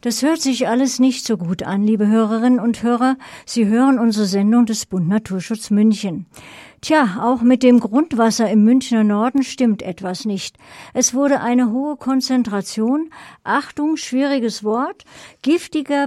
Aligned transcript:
Das 0.00 0.22
hört 0.22 0.40
sich 0.40 0.68
alles 0.68 1.00
nicht 1.00 1.26
so 1.26 1.36
gut 1.36 1.64
an, 1.64 1.82
liebe 1.82 2.06
Hörerinnen 2.06 2.60
und 2.60 2.84
Hörer. 2.84 3.16
Sie 3.44 3.66
hören 3.66 3.98
unsere 3.98 4.26
Sendung 4.26 4.64
des 4.64 4.86
Bund 4.86 5.08
Naturschutz 5.08 5.70
München. 5.70 6.26
Tja, 6.80 7.18
auch 7.20 7.42
mit 7.42 7.64
dem 7.64 7.80
Grundwasser 7.80 8.48
im 8.48 8.62
Münchner 8.62 9.02
Norden 9.02 9.42
stimmt 9.42 9.82
etwas 9.82 10.24
nicht. 10.24 10.56
Es 10.94 11.14
wurde 11.14 11.40
eine 11.40 11.72
hohe 11.72 11.96
Konzentration, 11.96 13.10
Achtung, 13.42 13.96
schwieriges 13.96 14.62
Wort, 14.62 15.04
giftiger 15.42 16.06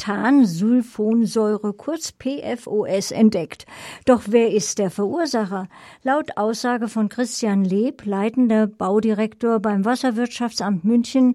Perfluorotansulfonsäure, 0.00 1.74
kurz 1.74 2.12
PFOS, 2.12 3.10
entdeckt. 3.10 3.66
Doch 4.06 4.22
wer 4.26 4.50
ist 4.50 4.78
der 4.78 4.90
Verursacher? 4.90 5.68
Laut 6.02 6.38
Aussage 6.38 6.88
von 6.88 7.08
Christian 7.10 7.64
Leb, 7.64 8.06
leitender 8.06 8.66
Baudirektor 8.66 9.60
beim 9.60 9.84
Wasserwirtschaftsamt 9.84 10.84
München, 10.84 11.34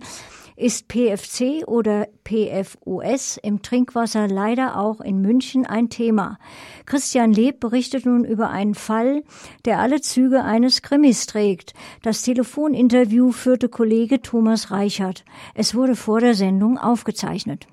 ist 0.58 0.88
PFC 0.88 1.68
oder 1.68 2.08
PFOS 2.24 3.38
im 3.44 3.62
Trinkwasser 3.62 4.30
leider 4.30 4.80
auch 4.80 5.02
in 5.02 5.22
München 5.22 5.66
ein 5.66 5.90
Thema. 5.90 6.40
Christian 6.86 7.34
Leb 7.34 7.60
berichtet 7.60 8.06
nun 8.06 8.24
über 8.24 8.50
einen 8.50 8.74
Fall, 8.74 9.24
der 9.66 9.80
alle 9.80 10.00
Züge 10.00 10.44
eines 10.44 10.82
Krimis 10.82 11.28
trägt. 11.28 11.74
Das 12.04 12.22
Telefoninterview 12.22 13.32
führte 13.32 13.68
Kollege 13.68 14.22
Thomas 14.22 14.72
Reichert. 14.72 15.26
Es 15.56 15.76
wurde 15.76 15.96
vor 15.96 16.22
der 16.22 16.36
Sendung 16.36 16.78
aufgezeichnet. 16.78 17.68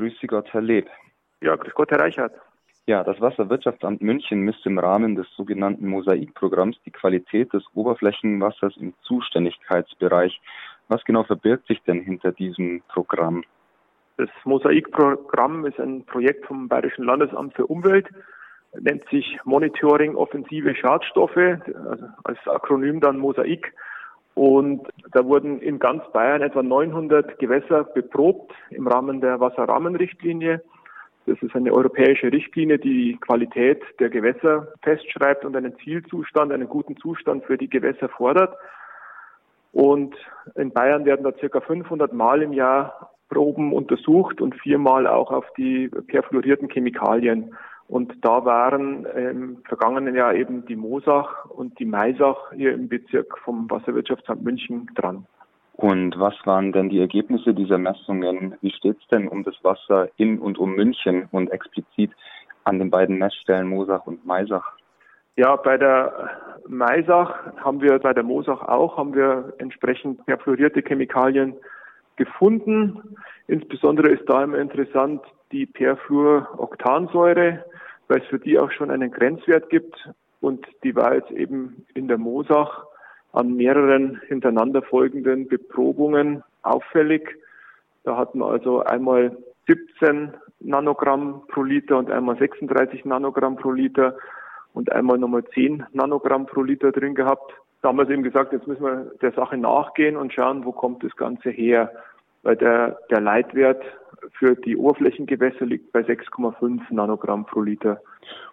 Grüß 0.00 0.14
Sie 0.18 0.28
Gott, 0.28 0.50
Herr 0.54 0.62
Leb. 0.62 0.88
Ja, 1.42 1.56
grüß 1.56 1.74
Gott, 1.74 1.90
Herr 1.90 2.00
Reichert. 2.00 2.32
Ja, 2.86 3.04
das 3.04 3.20
Wasserwirtschaftsamt 3.20 4.00
München 4.00 4.40
misst 4.40 4.64
im 4.64 4.78
Rahmen 4.78 5.14
des 5.14 5.26
sogenannten 5.36 5.86
Mosaikprogramms 5.86 6.78
die 6.86 6.90
Qualität 6.90 7.52
des 7.52 7.62
Oberflächenwassers 7.74 8.78
im 8.78 8.94
Zuständigkeitsbereich 9.02 10.40
was 10.88 11.04
genau 11.04 11.22
verbirgt 11.22 11.66
sich 11.66 11.82
denn 11.82 12.00
hinter 12.00 12.32
diesem 12.32 12.82
Programm? 12.88 13.44
Das 14.16 14.30
Mosaikprogramm 14.44 15.66
ist 15.66 15.78
ein 15.78 16.06
Projekt 16.06 16.46
vom 16.46 16.66
Bayerischen 16.66 17.04
Landesamt 17.04 17.54
für 17.54 17.66
Umwelt, 17.66 18.08
nennt 18.80 19.06
sich 19.10 19.38
Monitoring 19.44 20.16
offensive 20.16 20.74
Schadstoffe, 20.74 21.36
also 21.36 22.06
als 22.24 22.38
Akronym 22.46 23.00
dann 23.00 23.18
Mosaik. 23.18 23.74
Und 24.40 24.88
da 25.12 25.22
wurden 25.26 25.60
in 25.60 25.78
ganz 25.78 26.02
Bayern 26.14 26.40
etwa 26.40 26.62
900 26.62 27.38
Gewässer 27.38 27.84
beprobt 27.84 28.54
im 28.70 28.88
Rahmen 28.88 29.20
der 29.20 29.38
Wasserrahmenrichtlinie. 29.38 30.62
Das 31.26 31.36
ist 31.42 31.54
eine 31.54 31.70
europäische 31.74 32.32
Richtlinie, 32.32 32.78
die 32.78 33.12
die 33.12 33.16
Qualität 33.18 33.82
der 33.98 34.08
Gewässer 34.08 34.68
festschreibt 34.80 35.44
und 35.44 35.54
einen 35.56 35.76
Zielzustand, 35.84 36.52
einen 36.52 36.70
guten 36.70 36.96
Zustand 36.96 37.44
für 37.44 37.58
die 37.58 37.68
Gewässer 37.68 38.08
fordert. 38.08 38.56
Und 39.72 40.16
in 40.54 40.72
Bayern 40.72 41.04
werden 41.04 41.22
da 41.22 41.32
circa 41.38 41.60
500 41.60 42.14
Mal 42.14 42.40
im 42.40 42.54
Jahr 42.54 43.10
Proben 43.28 43.74
untersucht 43.74 44.40
und 44.40 44.54
viermal 44.62 45.06
auch 45.06 45.30
auf 45.30 45.44
die 45.58 45.88
perfluorierten 45.88 46.70
Chemikalien. 46.70 47.54
Und 47.90 48.24
da 48.24 48.44
waren 48.44 49.04
im 49.04 49.56
vergangenen 49.66 50.14
Jahr 50.14 50.32
eben 50.34 50.64
die 50.64 50.76
Mosach 50.76 51.46
und 51.46 51.76
die 51.80 51.84
Maisach 51.84 52.52
hier 52.52 52.72
im 52.72 52.88
Bezirk 52.88 53.36
vom 53.38 53.68
Wasserwirtschaftsamt 53.68 54.44
München 54.44 54.88
dran. 54.94 55.26
Und 55.72 56.16
was 56.16 56.34
waren 56.44 56.70
denn 56.70 56.88
die 56.88 57.00
Ergebnisse 57.00 57.52
dieser 57.52 57.78
Messungen? 57.78 58.54
Wie 58.60 58.70
steht 58.70 58.96
es 59.00 59.08
denn 59.08 59.26
um 59.26 59.42
das 59.42 59.56
Wasser 59.64 60.08
in 60.18 60.38
und 60.38 60.56
um 60.56 60.76
München 60.76 61.26
und 61.32 61.50
explizit 61.50 62.12
an 62.62 62.78
den 62.78 62.90
beiden 62.90 63.18
Messstellen 63.18 63.66
Mosach 63.66 64.06
und 64.06 64.24
Maisach? 64.24 64.76
Ja, 65.34 65.56
bei 65.56 65.76
der 65.76 66.30
Maisach 66.68 67.56
haben 67.56 67.82
wir, 67.82 67.98
bei 67.98 68.12
der 68.12 68.22
Mosach 68.22 68.62
auch, 68.62 68.98
haben 68.98 69.14
wir 69.16 69.54
entsprechend 69.58 70.24
perfluorierte 70.26 70.82
Chemikalien 70.82 71.54
gefunden. 72.20 73.16
Insbesondere 73.48 74.10
ist 74.10 74.28
da 74.28 74.44
immer 74.44 74.58
interessant 74.58 75.22
die 75.52 75.64
Perfluoroktansäure, 75.64 77.64
weil 78.08 78.20
es 78.20 78.26
für 78.26 78.38
die 78.38 78.58
auch 78.58 78.70
schon 78.72 78.90
einen 78.90 79.10
Grenzwert 79.10 79.70
gibt. 79.70 79.96
Und 80.42 80.66
die 80.84 80.94
war 80.94 81.14
jetzt 81.14 81.30
eben 81.30 81.86
in 81.94 82.08
der 82.08 82.18
Mosach 82.18 82.84
an 83.32 83.56
mehreren 83.56 84.20
hintereinander 84.28 84.82
folgenden 84.82 85.48
Beprobungen 85.48 86.42
auffällig. 86.62 87.36
Da 88.04 88.18
hatten 88.18 88.40
wir 88.40 88.50
also 88.50 88.82
einmal 88.82 89.34
17 89.66 90.34
Nanogramm 90.60 91.42
pro 91.48 91.62
Liter 91.62 91.96
und 91.96 92.10
einmal 92.10 92.36
36 92.36 93.06
Nanogramm 93.06 93.56
pro 93.56 93.72
Liter 93.72 94.16
und 94.74 94.92
einmal 94.92 95.16
nochmal 95.16 95.44
10 95.54 95.86
Nanogramm 95.92 96.44
pro 96.44 96.62
Liter 96.62 96.92
drin 96.92 97.14
gehabt. 97.14 97.54
Da 97.80 97.88
haben 97.88 97.98
wir 97.98 98.08
eben 98.10 98.22
gesagt, 98.22 98.52
jetzt 98.52 98.66
müssen 98.66 98.84
wir 98.84 99.12
der 99.22 99.32
Sache 99.32 99.56
nachgehen 99.56 100.16
und 100.16 100.34
schauen, 100.34 100.66
wo 100.66 100.72
kommt 100.72 101.02
das 101.02 101.16
Ganze 101.16 101.50
her. 101.50 101.90
Weil 102.42 102.56
der, 102.56 102.98
der 103.10 103.20
Leitwert 103.20 103.82
für 104.32 104.54
die 104.54 104.76
Oberflächengewässer 104.76 105.66
liegt 105.66 105.92
bei 105.92 106.00
6,5 106.00 106.80
Nanogramm 106.90 107.46
pro 107.46 107.62
Liter. 107.62 108.00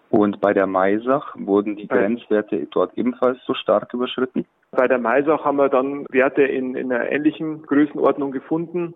Und 0.10 0.40
bei 0.40 0.54
der 0.54 0.68
Maisach 0.68 1.36
wurden 1.38 1.76
die 1.76 1.88
Grenzwerte 1.88 2.66
dort 2.72 2.98
ebenfalls 2.98 3.38
so 3.46 3.54
stark 3.54 3.94
überschritten? 3.94 4.46
Bei 4.72 4.88
der 4.88 5.00
Maisach 5.00 5.44
haben 5.44 5.58
wir 5.58 5.70
dann 5.70 6.06
Werte 6.10 6.44
in, 6.44 6.76
in 6.76 6.92
einer 6.92 7.10
ähnlichen 7.12 7.64
Größenordnung 7.64 8.32
gefunden 8.32 8.94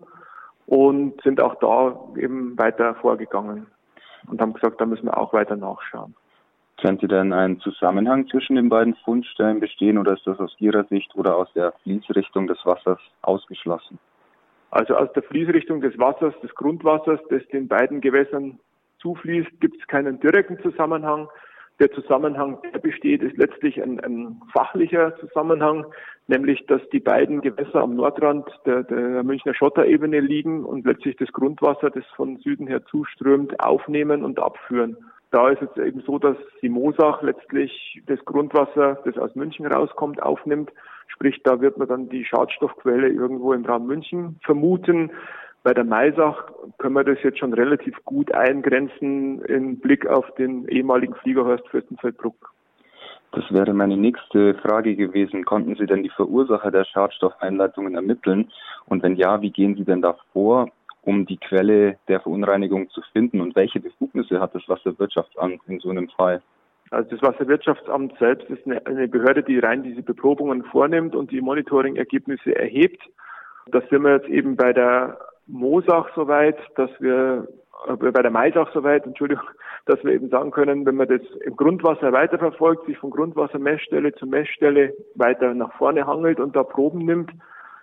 und 0.66 1.20
sind 1.22 1.40
auch 1.40 1.56
da 1.56 1.98
eben 2.16 2.58
weiter 2.58 2.94
vorgegangen 2.96 3.66
und 4.28 4.40
haben 4.40 4.54
gesagt, 4.54 4.80
da 4.80 4.86
müssen 4.86 5.06
wir 5.06 5.18
auch 5.18 5.32
weiter 5.32 5.56
nachschauen. 5.56 6.14
Könnte 6.80 7.06
denn 7.06 7.32
ein 7.32 7.60
Zusammenhang 7.60 8.26
zwischen 8.28 8.56
den 8.56 8.68
beiden 8.68 8.94
Fundstellen 9.04 9.60
bestehen 9.60 9.98
oder 9.98 10.14
ist 10.14 10.26
das 10.26 10.40
aus 10.40 10.54
Ihrer 10.58 10.84
Sicht 10.84 11.14
oder 11.14 11.36
aus 11.36 11.52
der 11.54 11.72
Fließrichtung 11.82 12.46
des 12.46 12.58
Wassers 12.64 12.98
ausgeschlossen? 13.20 13.98
Also 14.72 14.96
aus 14.96 15.12
der 15.12 15.22
Fließrichtung 15.24 15.82
des 15.82 15.98
Wassers, 15.98 16.34
des 16.42 16.54
Grundwassers, 16.54 17.20
das 17.28 17.46
den 17.48 17.68
beiden 17.68 18.00
Gewässern 18.00 18.58
zufließt, 19.00 19.60
gibt 19.60 19.78
es 19.78 19.86
keinen 19.86 20.18
direkten 20.18 20.58
Zusammenhang. 20.62 21.28
Der 21.78 21.92
Zusammenhang, 21.92 22.58
der 22.72 22.78
besteht, 22.78 23.22
ist 23.22 23.36
letztlich 23.36 23.82
ein, 23.82 24.00
ein, 24.00 24.40
fachlicher 24.50 25.14
Zusammenhang, 25.16 25.84
nämlich 26.26 26.64
dass 26.68 26.80
die 26.88 27.00
beiden 27.00 27.42
Gewässer 27.42 27.82
am 27.82 27.96
Nordrand 27.96 28.48
der, 28.64 28.82
der 28.84 29.22
Münchner 29.22 29.52
Schotterebene 29.52 30.20
liegen 30.20 30.64
und 30.64 30.86
letztlich 30.86 31.16
das 31.16 31.30
Grundwasser, 31.32 31.90
das 31.90 32.06
von 32.16 32.38
Süden 32.38 32.66
her 32.66 32.82
zuströmt, 32.86 33.60
aufnehmen 33.60 34.24
und 34.24 34.40
abführen. 34.40 34.96
Da 35.32 35.50
ist 35.50 35.60
es 35.60 35.84
eben 35.84 36.00
so, 36.00 36.18
dass 36.18 36.36
die 36.62 36.70
Mosach 36.70 37.20
letztlich 37.22 38.00
das 38.06 38.24
Grundwasser, 38.24 39.02
das 39.04 39.18
aus 39.18 39.34
München 39.34 39.66
rauskommt, 39.66 40.22
aufnimmt. 40.22 40.70
Sprich, 41.12 41.42
da 41.44 41.60
wird 41.60 41.78
man 41.78 41.88
dann 41.88 42.08
die 42.08 42.24
Schadstoffquelle 42.24 43.08
irgendwo 43.08 43.52
im 43.52 43.64
Raum 43.64 43.86
München 43.86 44.38
vermuten. 44.44 45.10
Bei 45.62 45.72
der 45.72 45.84
Maisach 45.84 46.50
können 46.78 46.94
wir 46.94 47.04
das 47.04 47.22
jetzt 47.22 47.38
schon 47.38 47.52
relativ 47.52 47.94
gut 48.04 48.32
eingrenzen 48.32 49.42
im 49.42 49.78
Blick 49.78 50.06
auf 50.06 50.28
den 50.34 50.66
ehemaligen 50.68 51.14
Fliegerhorst 51.14 51.68
Fürstenfeldbruck. 51.68 52.52
Das 53.30 53.44
wäre 53.50 53.72
meine 53.72 53.96
nächste 53.96 54.54
Frage 54.54 54.96
gewesen. 54.96 55.44
Konnten 55.44 55.76
Sie 55.76 55.86
denn 55.86 56.02
die 56.02 56.10
Verursacher 56.10 56.70
der 56.70 56.84
Schadstoffeinleitungen 56.84 57.94
ermitteln? 57.94 58.50
Und 58.86 59.02
wenn 59.02 59.16
ja, 59.16 59.40
wie 59.40 59.50
gehen 59.50 59.76
Sie 59.76 59.84
denn 59.84 60.02
da 60.02 60.16
vor? 60.32 60.68
um 61.02 61.26
die 61.26 61.36
Quelle 61.36 61.98
der 62.08 62.20
Verunreinigung 62.20 62.88
zu 62.90 63.02
finden? 63.12 63.40
Und 63.40 63.54
welche 63.56 63.80
Befugnisse 63.80 64.40
hat 64.40 64.54
das 64.54 64.68
Wasserwirtschaftsamt 64.68 65.60
in 65.66 65.80
so 65.80 65.90
einem 65.90 66.08
Fall? 66.08 66.42
Also 66.92 67.08
das 67.08 67.22
Wasserwirtschaftsamt 67.22 68.18
selbst 68.18 68.50
ist 68.50 68.66
eine, 68.66 69.08
Behörde, 69.08 69.42
die 69.42 69.58
rein 69.58 69.82
diese 69.82 70.02
Beprobungen 70.02 70.62
vornimmt 70.64 71.16
und 71.16 71.30
die 71.30 71.40
Monitoring-Ergebnisse 71.40 72.54
erhebt. 72.54 73.02
Das 73.70 73.82
sind 73.88 74.02
wir 74.02 74.16
jetzt 74.16 74.28
eben 74.28 74.56
bei 74.56 74.74
der 74.74 75.18
Moosach 75.46 76.14
soweit, 76.14 76.58
dass 76.76 76.90
wir 76.98 77.48
äh, 77.88 77.96
bei 77.96 78.20
der 78.20 78.30
Maisach 78.30 78.70
soweit, 78.74 79.06
Entschuldigung, 79.06 79.44
dass 79.86 80.04
wir 80.04 80.12
eben 80.12 80.28
sagen 80.28 80.50
können, 80.50 80.84
wenn 80.84 80.96
man 80.96 81.08
das 81.08 81.22
im 81.46 81.56
Grundwasser 81.56 82.12
weiterverfolgt, 82.12 82.84
sich 82.84 82.98
von 82.98 83.10
Grundwassermessstelle 83.10 84.12
zu 84.12 84.26
Messstelle 84.26 84.92
weiter 85.14 85.54
nach 85.54 85.72
vorne 85.78 86.06
hangelt 86.06 86.40
und 86.40 86.54
da 86.54 86.62
Proben 86.62 87.06
nimmt, 87.06 87.32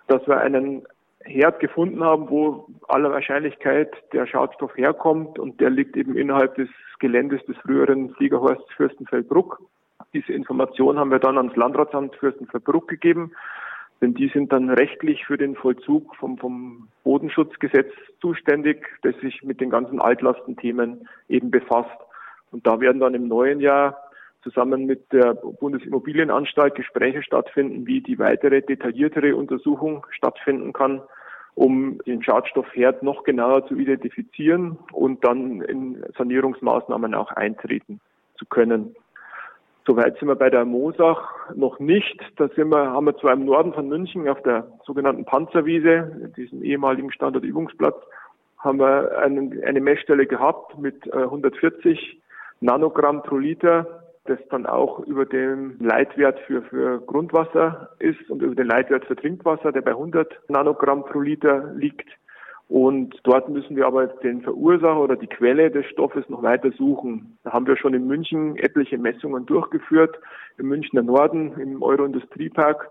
dass 0.06 0.24
wir 0.28 0.38
einen 0.38 0.86
Herd 1.24 1.60
gefunden 1.60 2.02
haben, 2.02 2.30
wo 2.30 2.66
aller 2.88 3.12
Wahrscheinlichkeit 3.12 3.94
der 4.12 4.26
Schadstoff 4.26 4.76
herkommt 4.76 5.38
und 5.38 5.60
der 5.60 5.70
liegt 5.70 5.96
eben 5.96 6.16
innerhalb 6.16 6.54
des 6.54 6.68
Geländes 6.98 7.44
des 7.46 7.56
früheren 7.58 8.14
Fliegerhorsts 8.14 8.72
Fürstenfeldbruck. 8.74 9.60
Diese 10.12 10.32
Information 10.32 10.98
haben 10.98 11.10
wir 11.10 11.18
dann 11.18 11.36
ans 11.36 11.56
Landratsamt 11.56 12.16
Fürstenfeldbruck 12.16 12.88
gegeben, 12.88 13.32
denn 14.00 14.14
die 14.14 14.28
sind 14.28 14.52
dann 14.52 14.70
rechtlich 14.70 15.26
für 15.26 15.36
den 15.36 15.56
Vollzug 15.56 16.16
vom, 16.16 16.38
vom 16.38 16.88
Bodenschutzgesetz 17.04 17.92
zuständig, 18.20 18.86
das 19.02 19.14
sich 19.20 19.42
mit 19.42 19.60
den 19.60 19.70
ganzen 19.70 20.00
Altlastenthemen 20.00 21.06
eben 21.28 21.50
befasst. 21.50 21.98
Und 22.50 22.66
da 22.66 22.80
werden 22.80 23.00
dann 23.00 23.14
im 23.14 23.28
neuen 23.28 23.60
Jahr 23.60 24.09
zusammen 24.42 24.86
mit 24.86 25.12
der 25.12 25.34
Bundesimmobilienanstalt 25.34 26.74
Gespräche 26.74 27.22
stattfinden, 27.22 27.86
wie 27.86 28.00
die 28.00 28.18
weitere 28.18 28.62
detailliertere 28.62 29.36
Untersuchung 29.36 30.06
stattfinden 30.10 30.72
kann, 30.72 31.02
um 31.54 31.98
den 32.06 32.22
Schadstoffherd 32.22 33.02
noch 33.02 33.24
genauer 33.24 33.66
zu 33.66 33.76
identifizieren 33.76 34.78
und 34.92 35.24
dann 35.24 35.60
in 35.62 36.02
Sanierungsmaßnahmen 36.16 37.14
auch 37.14 37.30
eintreten 37.32 38.00
zu 38.36 38.46
können. 38.46 38.94
Soweit 39.86 40.18
sind 40.18 40.28
wir 40.28 40.36
bei 40.36 40.50
der 40.50 40.64
Moosach 40.64 41.54
noch 41.54 41.78
nicht. 41.78 42.20
Da 42.36 42.48
sind 42.48 42.68
wir, 42.68 42.92
haben 42.92 43.06
wir 43.06 43.16
zwar 43.16 43.32
im 43.32 43.44
Norden 43.44 43.72
von 43.72 43.88
München 43.88 44.28
auf 44.28 44.40
der 44.42 44.66
sogenannten 44.84 45.24
Panzerwiese, 45.24 46.32
diesem 46.36 46.62
ehemaligen 46.62 47.10
Standardübungsplatz, 47.12 47.96
haben 48.58 48.78
wir 48.78 49.18
einen, 49.18 49.62
eine 49.64 49.80
Messstelle 49.80 50.26
gehabt 50.26 50.78
mit 50.78 51.12
140 51.12 51.98
äh, 51.98 52.20
Nanogramm 52.60 53.22
pro 53.22 53.38
Liter, 53.38 54.09
das 54.30 54.38
dann 54.48 54.64
auch 54.64 55.00
über 55.00 55.26
dem 55.26 55.76
Leitwert 55.80 56.38
für, 56.46 56.62
für 56.62 57.00
Grundwasser 57.00 57.90
ist 57.98 58.30
und 58.30 58.42
über 58.42 58.54
den 58.54 58.68
Leitwert 58.68 59.04
für 59.04 59.16
Trinkwasser, 59.16 59.72
der 59.72 59.82
bei 59.82 59.90
100 59.90 60.48
Nanogramm 60.48 61.04
pro 61.04 61.20
Liter 61.20 61.72
liegt. 61.74 62.08
Und 62.68 63.18
dort 63.24 63.48
müssen 63.48 63.74
wir 63.74 63.88
aber 63.88 64.06
den 64.06 64.42
Verursacher 64.42 65.00
oder 65.00 65.16
die 65.16 65.26
Quelle 65.26 65.72
des 65.72 65.84
Stoffes 65.86 66.28
noch 66.28 66.44
weiter 66.44 66.70
suchen. 66.70 67.36
Da 67.42 67.52
haben 67.52 67.66
wir 67.66 67.76
schon 67.76 67.94
in 67.94 68.06
München 68.06 68.56
etliche 68.56 68.96
Messungen 68.96 69.44
durchgeführt, 69.44 70.16
im 70.56 70.68
Münchner 70.68 71.02
Norden, 71.02 71.52
im 71.58 71.82
Euro-Industriepark, 71.82 72.88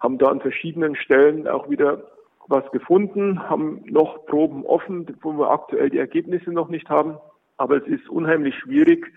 haben 0.00 0.18
da 0.18 0.26
an 0.26 0.40
verschiedenen 0.40 0.96
Stellen 0.96 1.46
auch 1.46 1.70
wieder 1.70 2.02
was 2.48 2.68
gefunden, 2.72 3.48
haben 3.48 3.84
noch 3.86 4.26
Proben 4.26 4.66
offen, 4.66 5.06
wo 5.22 5.32
wir 5.34 5.50
aktuell 5.50 5.90
die 5.90 5.98
Ergebnisse 5.98 6.50
noch 6.50 6.68
nicht 6.68 6.90
haben. 6.90 7.16
Aber 7.56 7.76
es 7.76 7.86
ist 7.86 8.08
unheimlich 8.08 8.56
schwierig, 8.56 9.12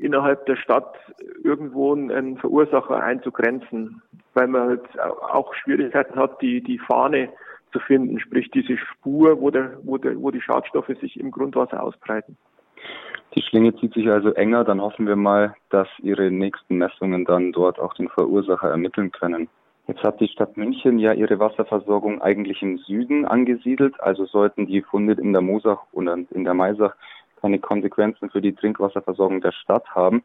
innerhalb 0.00 0.46
der 0.46 0.56
Stadt 0.56 0.96
irgendwo 1.44 1.92
einen 1.92 2.38
Verursacher 2.38 3.02
einzugrenzen, 3.02 4.02
weil 4.34 4.48
man 4.48 4.68
halt 4.68 5.00
auch 5.00 5.54
Schwierigkeiten 5.54 6.18
hat, 6.18 6.40
die, 6.40 6.62
die 6.62 6.78
Fahne 6.78 7.28
zu 7.72 7.78
finden, 7.80 8.18
sprich 8.18 8.50
diese 8.50 8.76
Spur, 8.76 9.40
wo, 9.40 9.50
der, 9.50 9.78
wo, 9.82 9.98
der, 9.98 10.20
wo 10.20 10.30
die 10.30 10.40
Schadstoffe 10.40 10.90
sich 11.00 11.18
im 11.18 11.30
Grundwasser 11.30 11.82
ausbreiten. 11.82 12.36
Die 13.34 13.42
Schlinge 13.42 13.76
zieht 13.76 13.94
sich 13.94 14.08
also 14.10 14.32
enger, 14.32 14.64
dann 14.64 14.80
hoffen 14.80 15.06
wir 15.06 15.14
mal, 15.14 15.54
dass 15.68 15.88
Ihre 15.98 16.30
nächsten 16.32 16.78
Messungen 16.78 17.24
dann 17.24 17.52
dort 17.52 17.78
auch 17.78 17.94
den 17.94 18.08
Verursacher 18.08 18.68
ermitteln 18.68 19.12
können. 19.12 19.48
Jetzt 19.86 20.02
hat 20.02 20.20
die 20.20 20.28
Stadt 20.28 20.56
München 20.56 21.00
ja 21.00 21.12
ihre 21.12 21.40
Wasserversorgung 21.40 22.22
eigentlich 22.22 22.62
im 22.62 22.78
Süden 22.78 23.24
angesiedelt, 23.24 24.00
also 24.00 24.24
sollten 24.24 24.66
die 24.66 24.82
Funde 24.82 25.14
in 25.14 25.32
der 25.32 25.42
Mosach 25.42 25.82
oder 25.92 26.16
in 26.30 26.44
der 26.44 26.54
Maisach 26.54 26.94
keine 27.40 27.58
Konsequenzen 27.58 28.30
für 28.30 28.40
die 28.40 28.54
Trinkwasserversorgung 28.54 29.40
der 29.40 29.52
Stadt 29.52 29.88
haben. 29.94 30.22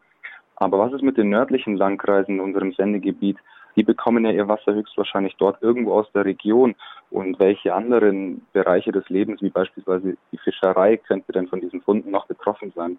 Aber 0.57 0.79
was 0.79 0.93
ist 0.93 1.03
mit 1.03 1.17
den 1.17 1.29
nördlichen 1.29 1.75
Landkreisen 1.75 2.35
in 2.35 2.41
unserem 2.41 2.71
Sendegebiet? 2.73 3.37
Die 3.75 3.83
bekommen 3.83 4.23
ja 4.23 4.31
ihr 4.31 4.47
Wasser 4.47 4.73
höchstwahrscheinlich 4.73 5.35
dort 5.37 5.61
irgendwo 5.61 5.93
aus 5.93 6.09
der 6.13 6.23
Region. 6.23 6.75
Und 7.09 7.39
welche 7.39 7.73
anderen 7.73 8.45
Bereiche 8.53 8.91
des 8.91 9.07
Lebens, 9.09 9.41
wie 9.41 9.49
beispielsweise 9.49 10.17
die 10.31 10.37
Fischerei, 10.37 10.97
könnte 10.97 11.33
denn 11.33 11.47
von 11.47 11.59
diesen 11.59 11.81
Funden 11.81 12.11
noch 12.11 12.25
betroffen 12.27 12.71
sein? 12.75 12.97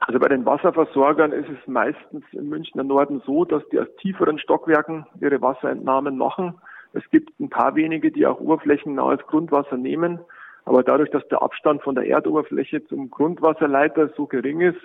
Also 0.00 0.18
bei 0.18 0.28
den 0.28 0.46
Wasserversorgern 0.46 1.32
ist 1.32 1.48
es 1.50 1.66
meistens 1.66 2.24
im 2.32 2.48
Münchner 2.48 2.84
Norden 2.84 3.22
so, 3.26 3.44
dass 3.44 3.66
die 3.68 3.78
aus 3.78 3.88
tieferen 4.00 4.38
Stockwerken 4.38 5.06
ihre 5.20 5.40
Wasserentnahmen 5.42 6.16
machen. 6.16 6.54
Es 6.94 7.08
gibt 7.10 7.38
ein 7.38 7.50
paar 7.50 7.74
wenige, 7.74 8.10
die 8.10 8.26
auch 8.26 8.40
oberflächennahes 8.40 9.20
Grundwasser 9.26 9.76
nehmen. 9.76 10.20
Aber 10.66 10.82
dadurch, 10.82 11.10
dass 11.10 11.26
der 11.28 11.42
Abstand 11.42 11.82
von 11.82 11.94
der 11.94 12.06
Erdoberfläche 12.06 12.84
zum 12.86 13.10
Grundwasserleiter 13.10 14.10
so 14.16 14.26
gering 14.26 14.60
ist, 14.60 14.80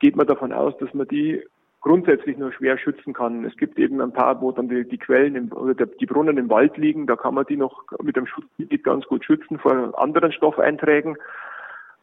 geht 0.00 0.16
man 0.16 0.26
davon 0.26 0.52
aus, 0.52 0.76
dass 0.78 0.92
man 0.92 1.08
die 1.08 1.42
grundsätzlich 1.80 2.36
nur 2.36 2.52
schwer 2.52 2.76
schützen 2.78 3.14
kann. 3.14 3.44
Es 3.44 3.56
gibt 3.56 3.78
eben 3.78 4.00
ein 4.00 4.12
paar, 4.12 4.40
wo 4.40 4.52
dann 4.52 4.68
die, 4.68 4.86
die 4.86 4.98
Quellen 4.98 5.34
im, 5.36 5.52
oder 5.52 5.74
der, 5.74 5.86
die 5.86 6.06
Brunnen 6.06 6.36
im 6.36 6.50
Wald 6.50 6.76
liegen, 6.76 7.06
da 7.06 7.16
kann 7.16 7.34
man 7.34 7.46
die 7.46 7.56
noch 7.56 7.84
mit 8.02 8.16
dem 8.16 8.26
Schutzgebiet 8.26 8.84
ganz 8.84 9.06
gut 9.06 9.24
schützen 9.24 9.58
vor 9.58 9.98
anderen 9.98 10.32
Stoffeinträgen. 10.32 11.16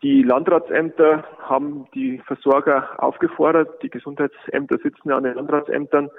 Die 0.03 0.23
Landratsämter 0.23 1.23
haben 1.41 1.87
die 1.93 2.19
Versorger 2.19 3.03
aufgefordert, 3.03 3.81
die 3.81 3.89
Gesundheitsämter 3.89 4.77
sitzen 4.77 5.09
ja 5.09 5.17
an 5.17 5.23
den 5.23 5.35
Landratsämtern, 5.35 6.09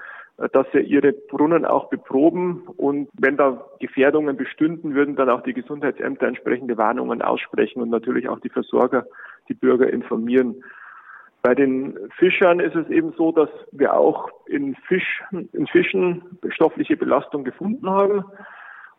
dass 0.52 0.66
sie 0.72 0.80
ihre 0.80 1.12
Brunnen 1.12 1.64
auch 1.64 1.88
beproben 1.90 2.62
und 2.76 3.08
wenn 3.18 3.36
da 3.36 3.66
Gefährdungen 3.80 4.36
bestünden, 4.36 4.94
würden 4.94 5.16
dann 5.16 5.30
auch 5.30 5.42
die 5.42 5.52
Gesundheitsämter 5.52 6.28
entsprechende 6.28 6.78
Warnungen 6.78 7.22
aussprechen 7.22 7.82
und 7.82 7.90
natürlich 7.90 8.28
auch 8.28 8.38
die 8.38 8.48
Versorger, 8.48 9.04
die 9.48 9.54
Bürger 9.54 9.92
informieren. 9.92 10.62
Bei 11.42 11.54
den 11.54 11.98
Fischern 12.16 12.60
ist 12.60 12.76
es 12.76 12.88
eben 12.88 13.12
so, 13.16 13.32
dass 13.32 13.48
wir 13.72 13.94
auch 13.94 14.30
in, 14.46 14.76
Fisch, 14.86 15.22
in 15.52 15.66
Fischen 15.66 16.22
stoffliche 16.50 16.96
Belastung 16.96 17.42
gefunden 17.42 17.90
haben 17.90 18.24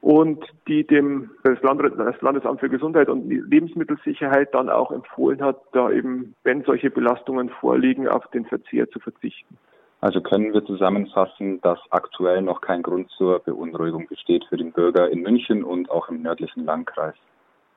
und 0.01 0.45
die 0.68 0.85
dem 0.85 1.31
das 1.44 1.62
Landesamt 1.62 2.59
für 2.59 2.69
Gesundheit 2.69 3.07
und 3.07 3.30
Lebensmittelsicherheit 3.30 4.53
dann 4.53 4.69
auch 4.69 4.92
empfohlen 4.92 5.42
hat, 5.42 5.57
da 5.71 5.89
eben, 5.89 6.35
wenn 6.44 6.63
solche 6.63 6.89
Belastungen 6.89 7.50
vorliegen, 7.50 8.07
auf 8.07 8.27
den 8.31 8.45
Verzehr 8.45 8.89
zu 8.89 9.00
verzichten. 9.00 9.57
Also 10.01 10.21
können 10.21 10.53
wir 10.53 10.65
zusammenfassen, 10.65 11.59
dass 11.61 11.79
aktuell 11.89 12.41
noch 12.41 12.61
kein 12.61 12.81
Grund 12.81 13.09
zur 13.11 13.39
Beunruhigung 13.39 14.07
besteht 14.07 14.45
für 14.45 14.55
den 14.55 14.71
Bürger 14.71 15.09
in 15.09 15.21
München 15.21 15.63
und 15.63 15.91
auch 15.91 16.07
im 16.09 16.21
nördlichen 16.21 16.65
Landkreis. 16.65 17.15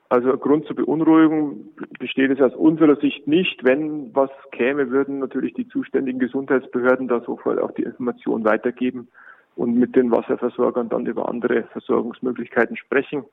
Also 0.08 0.36
Grund 0.36 0.66
zur 0.66 0.76
Beunruhigung 0.76 1.70
besteht 1.98 2.30
es 2.30 2.40
aus 2.40 2.54
unserer 2.54 2.96
Sicht 2.96 3.26
nicht. 3.26 3.64
Wenn 3.64 4.14
was 4.14 4.30
käme, 4.52 4.90
würden 4.90 5.19
natürlich 5.20 5.54
die 5.54 5.66
zuständigen 5.69 6.20
Gesundheitsbehörden 6.20 7.08
da 7.08 7.20
sofort 7.22 7.58
auch 7.58 7.72
die 7.72 7.82
Information 7.82 8.44
weitergeben 8.44 9.08
und 9.56 9.74
mit 9.74 9.96
den 9.96 10.10
Wasserversorgern 10.12 10.90
dann 10.90 11.06
über 11.06 11.28
andere 11.28 11.64
Versorgungsmöglichkeiten 11.72 12.76
sprechen 12.76 13.24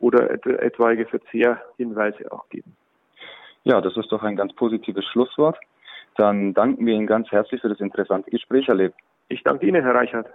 oder 0.00 0.30
etwaige 0.30 1.06
Verzehrhinweise 1.06 2.30
auch 2.30 2.48
geben. 2.48 2.76
Ja, 3.64 3.80
das 3.80 3.96
ist 3.96 4.10
doch 4.12 4.22
ein 4.22 4.36
ganz 4.36 4.54
positives 4.54 5.04
Schlusswort. 5.06 5.58
Dann 6.18 6.52
danken 6.52 6.84
wir 6.84 6.94
Ihnen 6.94 7.06
ganz 7.06 7.30
herzlich 7.30 7.60
für 7.60 7.68
das 7.68 7.78
interessante 7.78 8.30
Gespräch, 8.30 8.66
Herr 8.66 8.74
Leb. 8.74 8.92
Ich 9.28 9.44
danke 9.44 9.66
Ihnen, 9.66 9.84
Herr 9.84 9.94
Reichert. 9.94 10.26